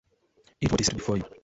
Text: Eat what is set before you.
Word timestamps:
Eat 0.59 0.71
what 0.71 0.81
is 0.81 0.87
set 0.87 0.95
before 0.97 1.17
you. 1.17 1.23